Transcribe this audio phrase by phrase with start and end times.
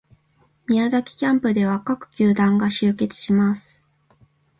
[0.67, 3.87] 宮崎キャンプでは各球団が集結します